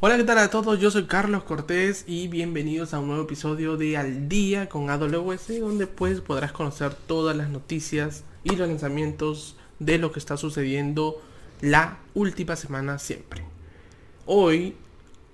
[0.00, 0.78] Hola, ¿qué tal a todos?
[0.78, 5.58] Yo soy Carlos Cortés y bienvenidos a un nuevo episodio de Al Día con AWS,
[5.58, 11.20] donde pues podrás conocer todas las noticias y los lanzamientos de lo que está sucediendo
[11.60, 13.42] la última semana siempre.
[14.24, 14.76] Hoy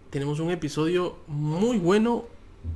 [0.08, 2.24] tenemos un episodio muy bueno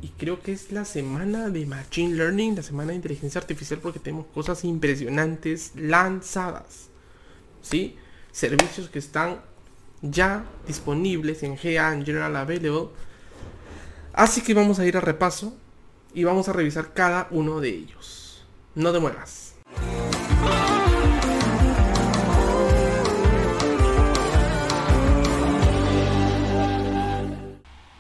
[0.02, 3.98] y creo que es la semana de Machine Learning, la semana de inteligencia artificial porque
[3.98, 6.90] tenemos cosas impresionantes lanzadas.
[7.62, 7.96] ¿Sí?
[8.30, 9.40] Servicios que están
[10.02, 12.88] ya disponibles en GA en General Available.
[14.12, 15.56] Así que vamos a ir a repaso
[16.14, 18.44] y vamos a revisar cada uno de ellos.
[18.74, 19.54] No te muevas.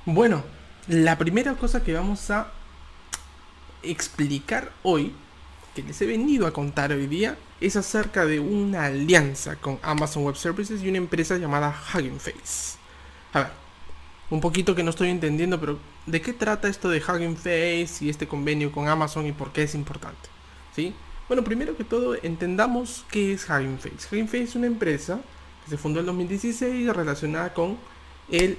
[0.04, 0.42] Bueno,
[0.86, 2.50] la primera cosa que vamos a
[3.82, 5.14] explicar hoy,
[5.82, 10.24] que les he venido a contar hoy día, es acerca de una alianza con Amazon
[10.24, 12.76] Web Services y una empresa llamada Hugging Face.
[13.32, 13.50] A ver,
[14.28, 18.08] un poquito que no estoy entendiendo, pero ¿de qué trata esto de Hugging Face y
[18.08, 20.28] este convenio con Amazon y por qué es importante?
[20.74, 20.94] ¿Sí?
[21.28, 24.08] Bueno, primero que todo, entendamos qué es Hugging Face.
[24.10, 25.20] Hugging Face es una empresa
[25.64, 27.78] que se fundó en 2016 relacionada con
[28.32, 28.58] el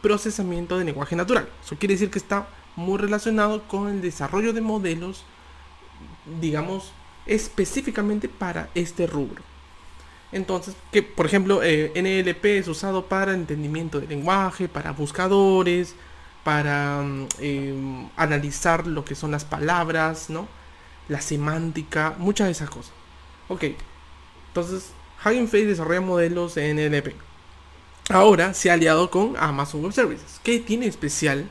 [0.00, 1.46] procesamiento de lenguaje natural.
[1.62, 5.24] Eso quiere decir que está muy relacionado con el desarrollo de modelos,
[6.40, 6.92] digamos,
[7.26, 9.42] específicamente para este rubro.
[10.32, 15.94] Entonces, que por ejemplo, eh, NLP es usado para entendimiento de lenguaje, para buscadores,
[16.42, 20.48] para mm, em, analizar lo que son las palabras, ¿no?
[21.08, 22.92] La semántica, muchas de esas cosas.
[23.48, 23.64] Ok,
[24.48, 24.92] entonces
[25.24, 27.14] Hugging Face desarrolla modelos de NLP.
[28.10, 30.40] Ahora se ha aliado con Amazon Web Services.
[30.42, 31.48] ¿Qué tiene especial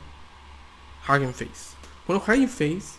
[1.08, 1.74] Hugging Face?
[2.06, 2.98] Bueno, Hugging Face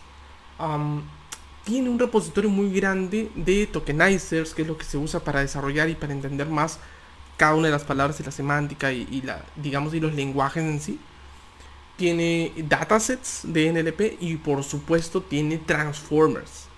[1.66, 5.88] tiene un repositorio muy grande de tokenizers, que es lo que se usa para desarrollar
[5.88, 6.78] y para entender más
[7.36, 9.20] cada una de las palabras y la semántica y,
[9.56, 11.00] digamos, y los lenguajes en sí.
[11.96, 16.68] Tiene datasets de NLP y por supuesto tiene transformers.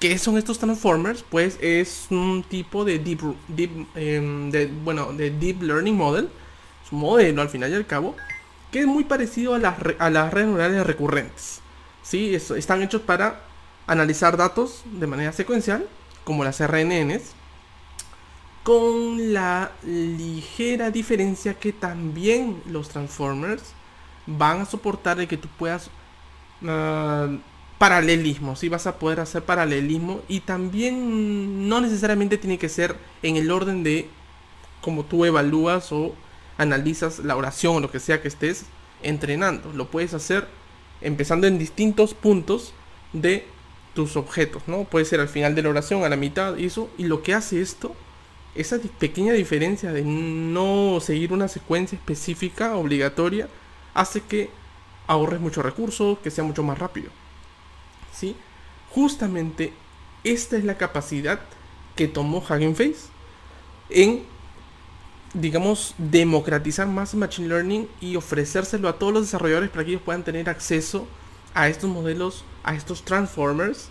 [0.00, 1.22] ¿Qué son estos transformers?
[1.22, 3.20] Pues es un tipo de deep,
[3.94, 4.50] em,
[4.82, 6.28] bueno, de deep learning model,
[6.84, 8.16] es un modelo al final y al cabo,
[8.72, 11.60] que es muy parecido a las, a las redes neurales recurrentes.
[12.02, 12.34] ¿sí?
[12.34, 13.51] están hechos para
[13.86, 15.86] analizar datos de manera secuencial,
[16.24, 17.34] como las RNNs,
[18.62, 23.62] con la ligera diferencia que también los transformers
[24.26, 25.90] van a soportar de que tú puedas
[26.62, 27.36] uh,
[27.78, 33.36] paralelismo, si vas a poder hacer paralelismo y también no necesariamente tiene que ser en
[33.36, 34.08] el orden de
[34.80, 36.14] como tú evalúas o
[36.58, 38.66] analizas la oración o lo que sea que estés
[39.02, 39.72] entrenando.
[39.72, 40.46] Lo puedes hacer
[41.00, 42.72] empezando en distintos puntos
[43.12, 43.48] de
[43.94, 44.84] tus objetos, ¿no?
[44.84, 46.90] Puede ser al final de la oración, a la mitad, y eso.
[46.98, 47.94] Y lo que hace esto,
[48.54, 53.48] esa pequeña diferencia de no seguir una secuencia específica, obligatoria,
[53.94, 54.50] hace que
[55.06, 57.10] ahorres muchos recursos, que sea mucho más rápido.
[58.12, 58.36] ¿Sí?
[58.90, 59.72] Justamente
[60.24, 61.40] esta es la capacidad
[61.96, 63.12] que tomó Hugging Face
[63.90, 64.22] en,
[65.34, 70.24] digamos, democratizar más Machine Learning y ofrecérselo a todos los desarrolladores para que ellos puedan
[70.24, 71.06] tener acceso
[71.54, 73.88] a estos modelos, a estos transformers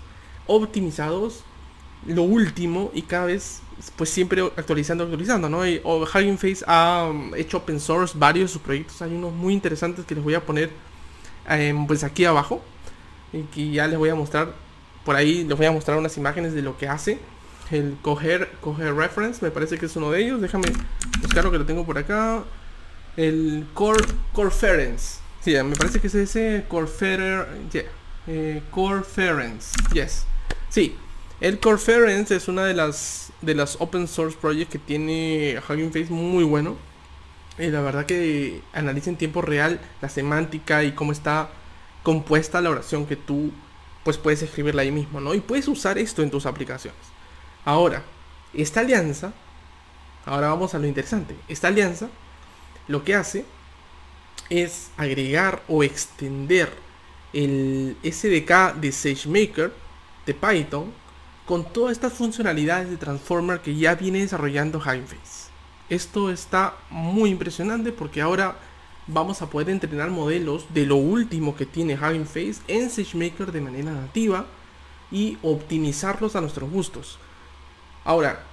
[0.47, 1.43] optimizados,
[2.05, 3.61] lo último y cada vez
[3.95, 5.65] pues siempre actualizando, actualizando, ¿no?
[5.65, 9.53] Y, Hugging Face ha um, hecho open source varios de sus proyectos, hay unos muy
[9.53, 10.69] interesantes que les voy a poner
[11.47, 12.61] em, pues aquí abajo
[13.33, 14.53] y que ya les voy a mostrar,
[15.05, 17.19] por ahí les voy a mostrar unas imágenes de lo que hace.
[17.71, 20.67] El Coger, Coger Reference, me parece que es uno de ellos, déjame
[21.21, 22.43] buscar lo que lo tengo por acá.
[23.15, 27.47] El Core Conference Sí, me parece que es ese Corferer.
[27.71, 27.85] Yeah,
[28.27, 29.71] eh, Corference.
[29.93, 30.25] Yes.
[30.69, 30.95] Sí.
[31.39, 36.11] El Corference es una de las de las open source projects que tiene Hugging Face
[36.11, 36.77] muy bueno.
[37.57, 41.49] Y la verdad que analiza en tiempo real la semántica y cómo está
[42.03, 43.51] compuesta la oración que tú
[44.03, 45.33] pues puedes escribirla ahí mismo, ¿no?
[45.35, 46.99] Y puedes usar esto en tus aplicaciones.
[47.65, 48.03] Ahora,
[48.53, 49.33] esta alianza,
[50.25, 51.35] ahora vamos a lo interesante.
[51.47, 52.09] Esta alianza
[52.87, 53.45] lo que hace
[54.49, 56.71] es agregar o extender
[57.33, 59.73] el SDK de SageMaker
[60.25, 60.91] de Python
[61.45, 65.49] con todas estas funcionalidades de Transformer que ya viene desarrollando Hugging Face.
[65.89, 68.57] Esto está muy impresionante porque ahora
[69.07, 73.61] vamos a poder entrenar modelos de lo último que tiene Hugging Face en SageMaker de
[73.61, 74.45] manera nativa
[75.11, 77.19] y optimizarlos a nuestros gustos.
[78.05, 78.43] Ahora,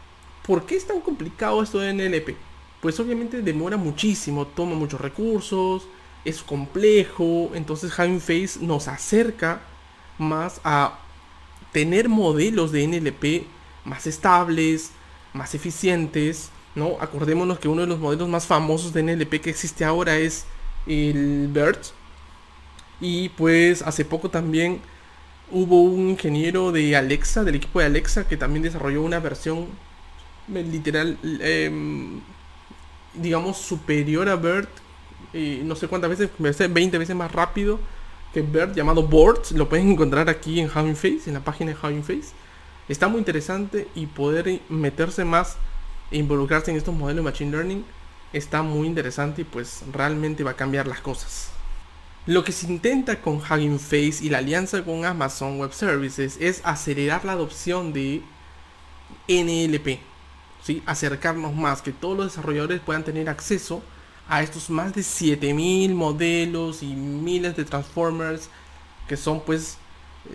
[0.46, 2.48] ¿por qué es tan complicado esto de NLP?
[2.80, 5.86] pues obviamente demora muchísimo, toma muchos recursos,
[6.28, 9.60] es complejo, entonces Hugging Face nos acerca
[10.18, 10.98] más a
[11.72, 13.46] tener modelos de NLP
[13.84, 14.90] más estables,
[15.32, 16.96] más eficientes, ¿no?
[17.00, 20.46] Acordémonos que uno de los modelos más famosos de NLP que existe ahora es
[20.86, 21.86] el BERT.
[23.00, 24.80] Y pues hace poco también
[25.50, 29.68] hubo un ingeniero de Alexa, del equipo de Alexa, que también desarrolló una versión
[30.54, 32.20] eh, literal, em,
[33.14, 34.68] digamos, superior a BERT.
[35.32, 36.30] No sé cuántas veces,
[36.72, 37.78] 20 veces más rápido
[38.32, 39.52] que BERT, llamado BORD.
[39.52, 42.32] Lo pueden encontrar aquí en Having Face, en la página de Having Face.
[42.88, 45.56] Está muy interesante y poder meterse más
[46.10, 47.84] e involucrarse en estos modelos de Machine Learning
[48.32, 51.50] está muy interesante y pues realmente va a cambiar las cosas.
[52.26, 56.60] Lo que se intenta con Hugging Face y la alianza con Amazon Web Services es
[56.64, 58.22] acelerar la adopción de
[59.28, 60.00] NLP,
[60.62, 60.82] ¿sí?
[60.84, 63.80] acercarnos más, que todos los desarrolladores puedan tener acceso a
[64.36, 68.50] estos más de 7000 modelos y miles de transformers
[69.08, 69.78] que son pues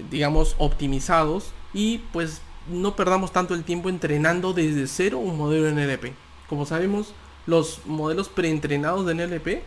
[0.09, 5.73] digamos optimizados y pues no perdamos tanto el tiempo entrenando desde cero un modelo de
[5.73, 6.13] NLP.
[6.47, 7.13] Como sabemos,
[7.45, 9.63] los modelos preentrenados de NLP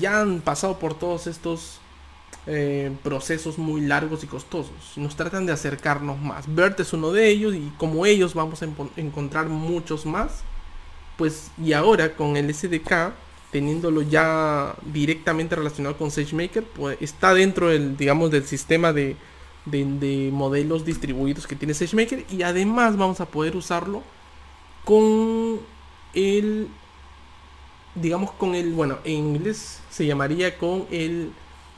[0.00, 1.78] ya han pasado por todos estos
[2.46, 4.74] eh, procesos muy largos y costosos.
[4.96, 6.44] Nos tratan de acercarnos más.
[6.52, 8.66] BERT es uno de ellos y como ellos vamos a
[8.96, 10.42] encontrar muchos más.
[11.16, 13.12] Pues y ahora con el SDK,
[13.52, 19.16] teniéndolo ya directamente relacionado con SageMaker, pues está dentro del, digamos, del sistema de,
[19.66, 24.02] de, modelos distribuidos que tiene SageMaker y además vamos a poder usarlo
[24.84, 25.60] con
[26.12, 26.68] el
[27.94, 31.32] digamos con el bueno en inglés se llamaría con el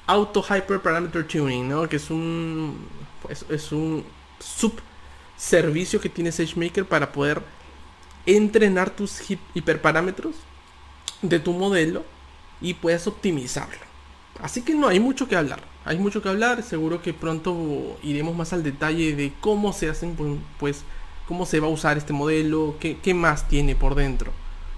[0.06, 1.88] auto hyper parameter tuning ¿no?
[1.88, 2.88] que es un
[3.22, 4.04] pues, es un
[4.40, 4.72] sub
[5.36, 7.42] servicio que tiene SageMaker para poder
[8.26, 9.22] entrenar tus
[9.54, 10.34] hiperparámetros
[11.22, 12.04] de tu modelo
[12.60, 13.86] y puedes optimizarlo
[14.42, 18.34] así que no hay mucho que hablar hay mucho que hablar, seguro que pronto iremos
[18.36, 20.16] más al detalle de cómo se hacen,
[20.58, 20.82] pues,
[21.28, 24.32] cómo se va a usar este modelo, qué, más tiene por dentro.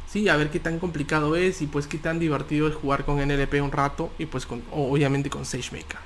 [0.07, 3.27] Sí, a ver qué tan complicado es y pues qué tan divertido es jugar con
[3.27, 5.99] NLP un rato y pues con, obviamente con SageMaker.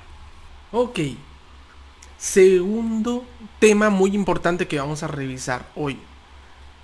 [0.71, 0.99] Ok,
[2.17, 3.25] segundo
[3.59, 5.99] tema muy importante que vamos a revisar hoy.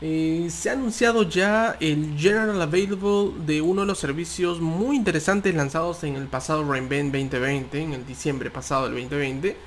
[0.01, 5.53] Eh, se ha anunciado ya el General Available de uno de los servicios muy interesantes
[5.53, 9.57] lanzados en el pasado Rainband 2020, en el diciembre pasado del 2020,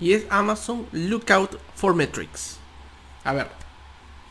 [0.00, 2.56] y es Amazon Lookout for Metrics.
[3.22, 3.48] A ver,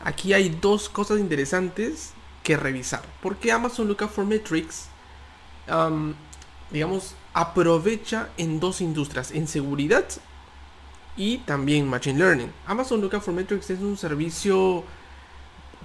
[0.00, 2.12] aquí hay dos cosas interesantes
[2.42, 3.02] que revisar.
[3.22, 4.88] Porque Amazon Lookout for Metrics,
[6.70, 10.04] digamos, aprovecha en dos industrias, en seguridad
[11.16, 12.52] y también Machine Learning.
[12.66, 14.84] Amazon Lookout for Metrics es un servicio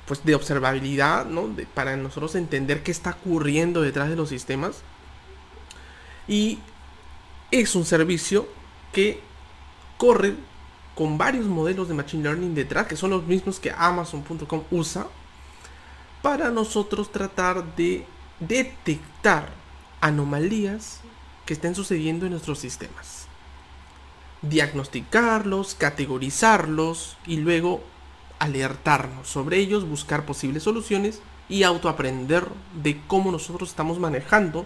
[0.07, 1.53] pues de observabilidad, ¿no?
[1.73, 4.77] para nosotros entender qué está ocurriendo detrás de los sistemas.
[6.27, 6.59] Y
[7.51, 8.47] es un servicio
[8.93, 9.21] que
[9.97, 10.35] corre
[10.95, 15.07] con varios modelos de Machine Learning detrás, que son los mismos que Amazon.com usa,
[16.21, 18.05] para nosotros tratar de
[18.39, 19.49] detectar
[20.01, 21.01] anomalías
[21.45, 23.27] que estén sucediendo en nuestros sistemas.
[24.41, 27.83] Diagnosticarlos, categorizarlos y luego
[28.39, 32.45] alertarnos sobre ellos, buscar posibles soluciones y autoaprender
[32.81, 34.65] de cómo nosotros estamos manejando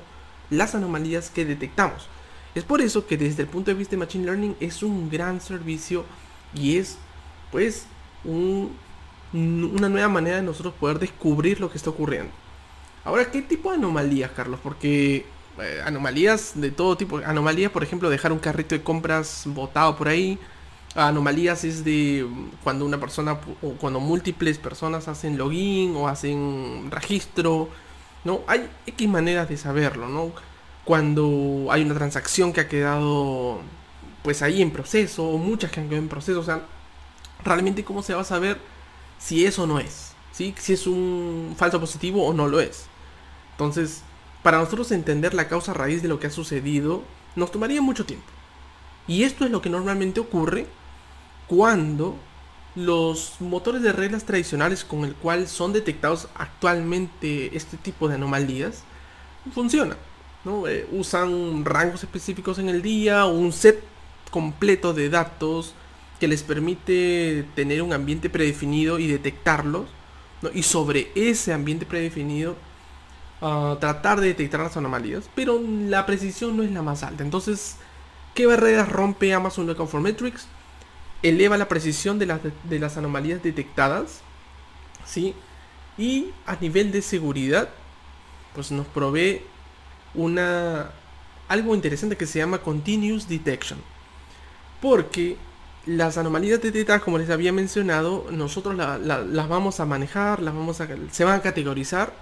[0.49, 2.07] las anomalías que detectamos.
[2.53, 5.39] Es por eso que desde el punto de vista de Machine Learning es un gran
[5.39, 6.05] servicio
[6.53, 6.97] y es
[7.49, 7.85] pues
[8.23, 12.31] una nueva manera de nosotros poder descubrir lo que está ocurriendo.
[13.05, 14.59] Ahora, ¿qué tipo de anomalías, Carlos?
[14.61, 15.25] Porque
[15.59, 17.17] eh, anomalías de todo tipo.
[17.19, 20.37] Anomalías, por ejemplo, dejar un carrito de compras botado por ahí
[20.95, 22.27] anomalías es de
[22.63, 27.69] cuando una persona o cuando múltiples personas hacen login o hacen registro,
[28.23, 28.41] ¿no?
[28.47, 30.31] Hay X maneras de saberlo, ¿no?
[30.83, 33.61] Cuando hay una transacción que ha quedado
[34.23, 36.61] pues ahí en proceso o muchas que han quedado en proceso, o sea,
[37.43, 38.59] realmente cómo se va a saber
[39.17, 40.13] si eso no es.
[40.31, 42.85] Si es un falso positivo o no lo es.
[43.51, 44.01] Entonces,
[44.43, 47.03] para nosotros entender la causa raíz de lo que ha sucedido,
[47.35, 48.25] nos tomaría mucho tiempo.
[49.07, 50.67] Y esto es lo que normalmente ocurre
[51.51, 52.15] cuando
[52.75, 58.83] los motores de reglas tradicionales con el cual son detectados actualmente este tipo de anomalías
[59.53, 59.97] funcionan.
[60.65, 63.83] Eh, usan rangos específicos en el día, un set
[64.31, 65.73] completo de datos
[66.21, 69.87] que les permite tener un ambiente predefinido y detectarlos.
[70.53, 72.55] Y sobre ese ambiente predefinido
[73.41, 75.29] ah, tratar de detectar las anomalías.
[75.35, 77.25] Pero la precisión no es la más alta.
[77.25, 77.75] Entonces,
[78.35, 80.47] ¿qué barreras rompe Amazon Lookout for Metrics?
[81.23, 84.21] Eleva la precisión de las, de las anomalías detectadas,
[85.05, 85.33] ¿sí?
[85.97, 87.69] Y a nivel de seguridad,
[88.53, 89.41] pues nos provee
[90.13, 90.91] una
[91.47, 93.79] algo interesante que se llama continuous detection.
[94.81, 95.37] Porque
[95.85, 100.79] las anomalías de data, como les había mencionado, nosotros las vamos a manejar, las vamos
[100.79, 102.13] a, se van a categorizar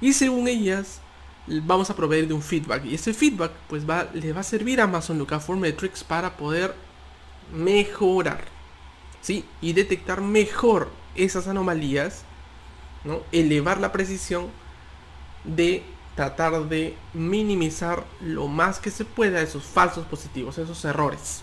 [0.00, 1.00] y según ellas
[1.46, 4.80] vamos a proveer de un feedback y ese feedback pues va, le va a servir
[4.80, 6.74] a Amazon Lookup for Metrics para poder
[7.52, 8.44] mejorar,
[9.20, 9.44] ¿sí?
[9.60, 12.24] Y detectar mejor esas anomalías,
[13.04, 13.22] ¿no?
[13.32, 14.48] Elevar la precisión
[15.44, 15.82] de
[16.14, 21.42] tratar de minimizar lo más que se pueda esos falsos positivos, esos errores.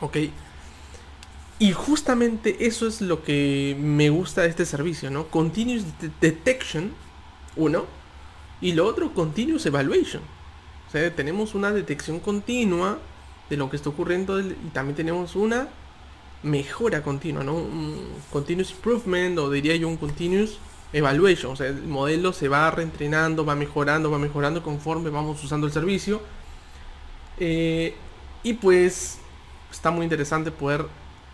[0.00, 0.16] ¿Ok?
[1.58, 5.28] Y justamente eso es lo que me gusta de este servicio, ¿no?
[5.28, 5.84] Continuous
[6.20, 6.92] Detection,
[7.54, 7.86] uno,
[8.60, 10.22] y lo otro, Continuous Evaluation.
[10.88, 12.98] O sea, tenemos una detección continua
[13.50, 15.68] de lo que está ocurriendo y también tenemos una
[16.42, 17.54] mejora continua, ¿no?
[17.54, 20.58] Un continuous improvement o diría yo un continuous
[20.92, 21.52] evaluation.
[21.52, 25.72] O sea, el modelo se va reentrenando, va mejorando, va mejorando conforme vamos usando el
[25.72, 26.20] servicio.
[27.38, 27.94] Eh,
[28.42, 29.18] y pues
[29.70, 30.86] está muy interesante poder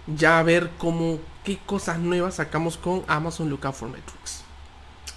[0.06, 4.42] ya ver cómo qué cosas nuevas sacamos con Amazon Lookup for Metrics.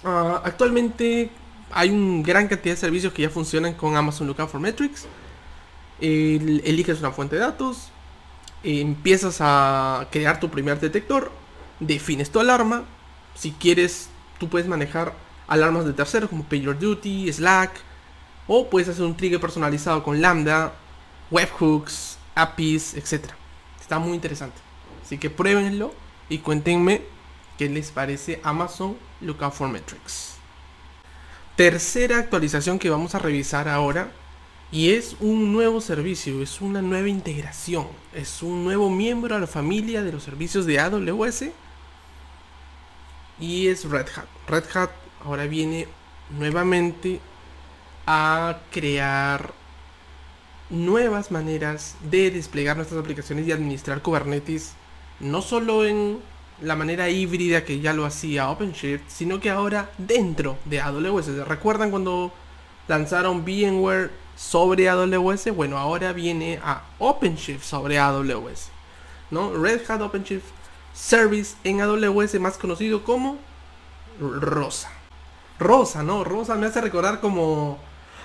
[0.04, 1.30] Ah, actualmente
[1.70, 5.06] hay un gran cantidad de servicios que ya funcionan con Amazon Lookup for Metrics.
[6.02, 7.90] Eliges una fuente de datos,
[8.62, 11.30] empiezas a crear tu primer detector,
[11.80, 12.84] defines tu alarma.
[13.34, 15.14] Si quieres, tú puedes manejar
[15.46, 17.70] alarmas de terceros como PagerDuty, Slack,
[18.46, 20.74] o puedes hacer un trigger personalizado con Lambda,
[21.30, 23.30] webhooks, APIs, etc.
[23.80, 24.56] Está muy interesante.
[25.04, 25.94] Así que pruébenlo
[26.28, 27.02] y cuéntenme
[27.58, 30.34] qué les parece Amazon Lookup for Metrics.
[31.56, 34.10] Tercera actualización que vamos a revisar ahora
[34.72, 39.46] y es un nuevo servicio, es una nueva integración, es un nuevo miembro a la
[39.46, 41.44] familia de los servicios de AWS
[43.38, 44.26] y es Red Hat.
[44.48, 44.90] Red Hat
[45.22, 45.86] ahora viene
[46.30, 47.20] nuevamente
[48.06, 49.52] a crear
[50.70, 54.72] nuevas maneras de desplegar nuestras aplicaciones y administrar Kubernetes
[55.20, 56.18] no solo en
[56.62, 61.46] la manera híbrida que ya lo hacía OpenShift, sino que ahora dentro de AWS.
[61.46, 62.32] ¿Recuerdan cuando
[62.88, 65.54] lanzaron VMware sobre AWS?
[65.54, 68.70] Bueno, ahora viene a OpenShift sobre AWS.
[69.30, 69.52] ¿no?
[69.54, 70.44] Red Hat OpenShift
[70.94, 73.38] Service en AWS, más conocido como
[74.20, 74.90] Rosa.
[75.58, 76.22] Rosa, ¿no?
[76.22, 77.78] Rosa me hace recordar como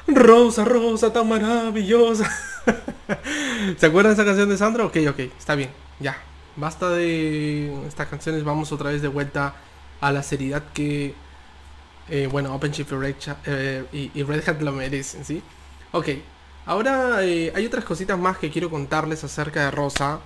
[0.07, 2.29] Rosa, Rosa, tan maravillosa.
[3.77, 4.85] ¿Se acuerdan de esa canción de Sandra?
[4.85, 6.17] Ok, ok, está bien, ya.
[6.55, 9.55] Basta de estas canciones, vamos otra vez de vuelta
[10.01, 11.13] a la seriedad que,
[12.09, 12.91] eh, bueno, OpenShift
[13.45, 15.41] eh, y, Red Hat lo merecen, ¿sí?
[15.91, 16.09] Ok,
[16.65, 20.19] ahora eh, hay otras cositas más que quiero contarles acerca de Rosa.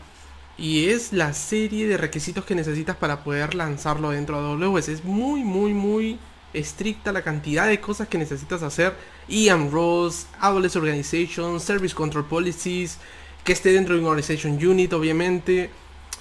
[0.58, 4.90] Y es la serie de requisitos que necesitas para poder lanzarlo dentro de AWS.
[4.90, 6.20] Es muy, muy, muy
[6.54, 8.96] estricta la cantidad de cosas que necesitas hacer.
[9.28, 12.98] IAM Roles, AWS Organization, Service Control Policies,
[13.44, 15.70] que esté dentro de un Organization Unit, obviamente.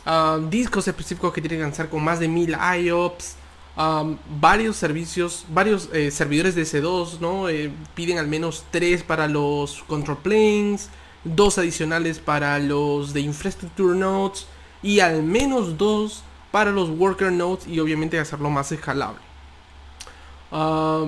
[0.07, 3.37] Um, discos específicos que tienen que lanzar con más de 1000 IOPS,
[3.77, 7.49] varios servicios, varios eh, servidores de C2, ¿no?
[7.49, 10.91] Eh, piden al menos 3 para los control planes,
[11.25, 14.47] 2 adicionales para los de infrastructure nodes
[14.83, 19.21] y al menos 2 para los worker nodes y obviamente hacerlo más escalable.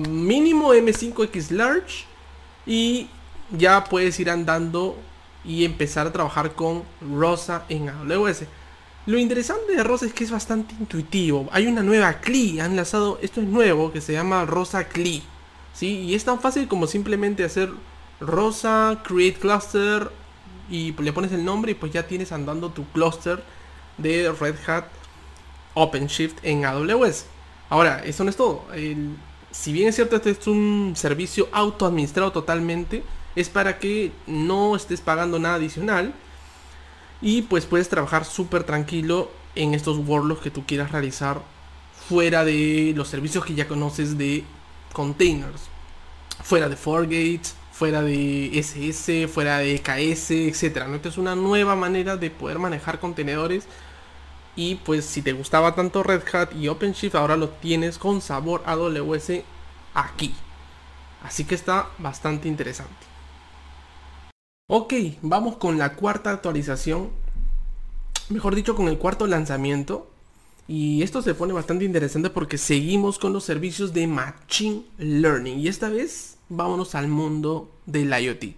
[0.09, 2.05] Mínimo M5X large
[2.65, 3.09] y
[3.51, 4.97] ya puedes ir andando
[5.43, 8.43] y empezar a trabajar con Rosa en AWS.
[9.05, 11.49] Lo interesante de Rosa es que es bastante intuitivo.
[11.51, 15.21] Hay una nueva CLI, han lanzado, esto es nuevo, que se llama Rosa CLI.
[15.73, 15.99] ¿sí?
[15.99, 17.69] Y es tan fácil como simplemente hacer
[18.21, 20.09] Rosa, Create Cluster
[20.69, 23.43] y le pones el nombre y pues ya tienes andando tu cluster
[23.97, 24.85] de Red Hat
[25.73, 27.25] OpenShift en AWS.
[27.69, 28.65] Ahora, eso no es todo.
[29.51, 33.03] si bien es cierto, este es un servicio autoadministrado totalmente,
[33.35, 36.13] es para que no estés pagando nada adicional
[37.23, 41.41] y pues puedes trabajar súper tranquilo en estos workloads que tú quieras realizar
[42.09, 44.43] fuera de los servicios que ya conoces de
[44.91, 45.69] containers.
[46.43, 50.85] Fuera de Forgate, fuera de SS, fuera de KS, etc.
[50.85, 50.99] ¿no?
[51.01, 53.67] Es una nueva manera de poder manejar contenedores.
[54.57, 58.63] Y pues si te gustaba tanto Red Hat y OpenShift, ahora lo tienes con sabor
[58.65, 59.43] AWS
[59.93, 60.35] aquí.
[61.23, 63.12] Así que está bastante interesante.
[64.67, 67.09] Ok, vamos con la cuarta actualización.
[68.29, 70.09] Mejor dicho, con el cuarto lanzamiento.
[70.69, 75.59] Y esto se pone bastante interesante porque seguimos con los servicios de Machine Learning.
[75.59, 78.55] Y esta vez vámonos al mundo del IoT.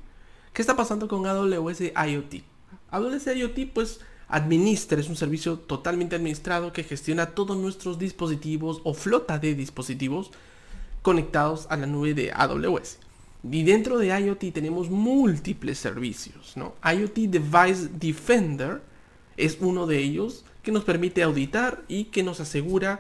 [0.54, 2.44] ¿Qué está pasando con AWS IoT?
[2.92, 8.94] AWS IoT pues administra, es un servicio totalmente administrado que gestiona todos nuestros dispositivos o
[8.94, 10.30] flota de dispositivos
[11.02, 13.00] conectados a la nube de AWS.
[13.52, 16.76] Y dentro de IoT tenemos múltiples servicios, ¿no?
[16.84, 18.82] IoT Device Defender
[19.38, 23.00] es uno de ellos que nos permite auditar y que nos asegura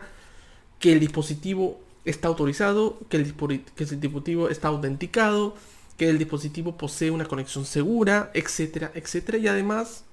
[0.80, 5.56] que el dispositivo está autorizado, que el, que el dispositivo está autenticado,
[5.98, 9.38] que el dispositivo posee una conexión segura, etcétera, etcétera.
[9.40, 10.04] Y además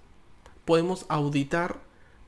[0.65, 1.81] podemos auditar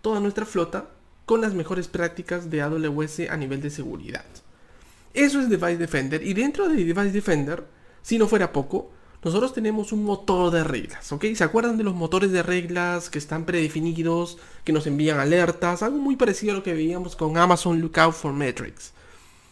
[0.03, 0.91] toda nuestra flota
[1.25, 4.27] con las mejores prácticas de AWS a nivel de seguridad.
[5.15, 6.27] Eso es Device Defender.
[6.27, 7.65] Y dentro de Device Defender,
[8.05, 8.91] si no fuera poco,
[9.25, 11.25] nosotros tenemos un motor de reglas, ¿ok?
[11.35, 15.83] ¿Se acuerdan de los motores de reglas que están predefinidos, que nos envían alertas?
[15.83, 18.93] Algo muy parecido a lo que veíamos con Amazon Lookout for Metrics.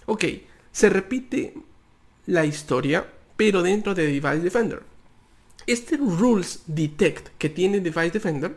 [0.05, 0.25] Ok,
[0.71, 1.55] se repite
[2.27, 3.07] la historia,
[3.39, 4.83] pero dentro de Device Defender.
[5.67, 8.55] Este Rules Detect que tiene Device Defender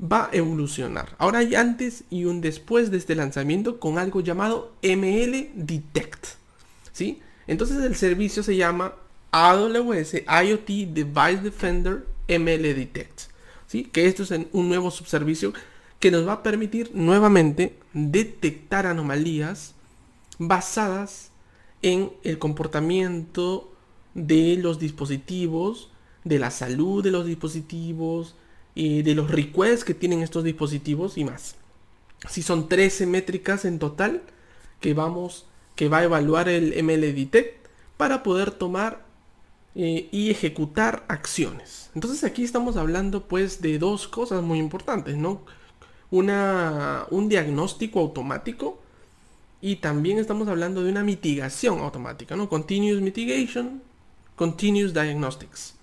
[0.00, 1.16] va a evolucionar.
[1.18, 6.24] Ahora hay antes y un después de este lanzamiento con algo llamado ML Detect.
[6.92, 7.20] ¿Sí?
[7.48, 8.94] Entonces el servicio se llama
[9.30, 13.22] AWS IoT Device Defender ML Detect.
[13.66, 13.84] ¿Sí?
[13.84, 15.52] Que esto es un nuevo subservicio
[16.00, 19.74] que nos va a permitir nuevamente detectar anomalías
[20.38, 21.30] basadas
[21.82, 23.72] en el comportamiento
[24.14, 25.90] de los dispositivos,
[26.24, 28.34] de la salud de los dispositivos,
[28.78, 31.56] y de los requests que tienen estos dispositivos y más.
[32.28, 34.22] Si son 13 métricas en total
[34.80, 37.66] que vamos que va a evaluar el MLDetect
[37.96, 39.04] para poder tomar
[39.80, 41.90] eh, y ejecutar acciones.
[41.94, 45.42] Entonces aquí estamos hablando pues de dos cosas muy importantes, ¿no?
[46.10, 48.80] Una, un diagnóstico automático
[49.60, 52.48] y también estamos hablando de una mitigación automática, ¿no?
[52.48, 53.80] Continuous Mitigation,
[54.34, 55.74] Continuous Diagnostics.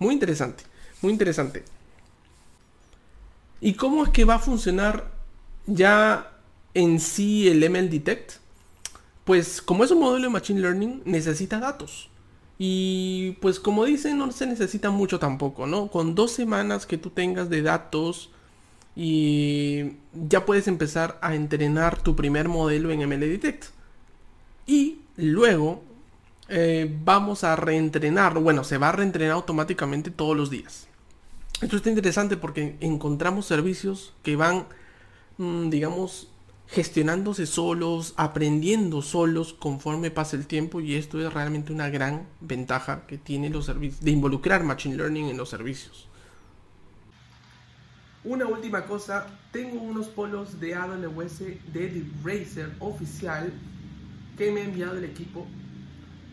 [0.00, 0.64] Muy interesante,
[1.00, 1.62] muy interesante.
[3.60, 5.08] ¿Y cómo es que va a funcionar
[5.66, 6.32] ya
[6.74, 8.40] en sí el ML Detect?
[9.24, 12.10] Pues como es un modelo de Machine Learning, necesita datos.
[12.58, 15.88] Y pues como dicen, no se necesita mucho tampoco, ¿no?
[15.88, 18.30] Con dos semanas que tú tengas de datos
[18.94, 23.66] y ya puedes empezar a entrenar tu primer modelo en ML Detect.
[24.66, 25.82] Y luego
[26.48, 28.40] eh, vamos a reentrenarlo.
[28.40, 30.88] Bueno, se va a reentrenar automáticamente todos los días.
[31.60, 34.66] Esto está interesante porque encontramos servicios que van,
[35.38, 36.28] mm, digamos,
[36.68, 43.06] gestionándose solos, aprendiendo solos conforme pasa el tiempo y esto es realmente una gran ventaja
[43.06, 46.08] que tiene los servicios de involucrar Machine Learning en los servicios.
[48.24, 51.38] Una última cosa, tengo unos polos de AWS
[51.72, 53.52] de Racer oficial
[54.36, 55.46] que me ha enviado el equipo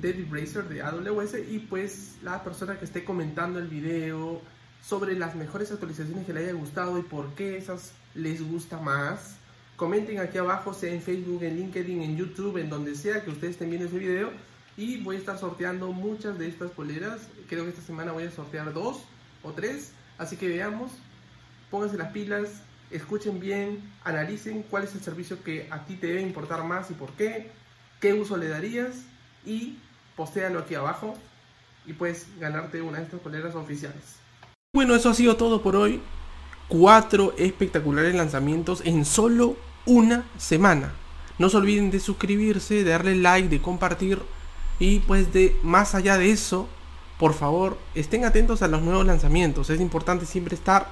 [0.01, 4.41] de Racer de AWS y pues la persona que esté comentando el video
[4.81, 9.37] sobre las mejores actualizaciones que les haya gustado y por qué esas les gusta más.
[9.75, 13.53] Comenten aquí abajo, sea en Facebook, en LinkedIn, en YouTube, en donde sea que ustedes
[13.53, 14.31] estén viendo este video.
[14.77, 17.27] Y voy a estar sorteando muchas de estas poleras.
[17.47, 19.01] Creo que esta semana voy a sortear dos
[19.41, 19.91] o tres.
[20.17, 20.91] Así que veamos,
[21.71, 26.21] pónganse las pilas, escuchen bien, analicen cuál es el servicio que a ti te debe
[26.21, 27.49] importar más y por qué,
[27.99, 29.05] qué uso le darías
[29.45, 29.77] y
[30.15, 31.15] postéalo aquí abajo
[31.85, 34.17] y puedes ganarte una de estas poleras oficiales.
[34.73, 36.01] Bueno, eso ha sido todo por hoy.
[36.73, 39.55] Cuatro espectaculares lanzamientos en solo
[39.85, 40.93] una semana.
[41.37, 44.19] No se olviden de suscribirse, de darle like, de compartir.
[44.79, 46.67] Y pues de más allá de eso,
[47.19, 49.69] por favor, estén atentos a los nuevos lanzamientos.
[49.69, 50.89] Es importante siempre estar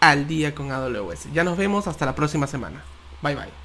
[0.00, 1.32] al día con AWS.
[1.32, 2.82] Ya nos vemos hasta la próxima semana.
[3.22, 3.61] Bye bye.